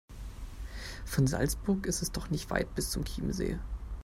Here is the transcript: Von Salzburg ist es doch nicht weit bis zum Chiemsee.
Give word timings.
Von 1.05 1.27
Salzburg 1.27 1.85
ist 1.85 2.01
es 2.01 2.11
doch 2.11 2.31
nicht 2.31 2.49
weit 2.49 2.73
bis 2.73 2.89
zum 2.89 3.03
Chiemsee. 3.05 3.59